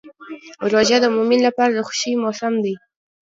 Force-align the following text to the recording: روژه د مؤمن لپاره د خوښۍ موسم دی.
روژه 0.71 0.97
د 1.01 1.05
مؤمن 1.15 1.39
لپاره 1.47 1.71
د 1.73 1.79
خوښۍ 1.87 2.13
موسم 2.23 2.53
دی. 2.65 2.75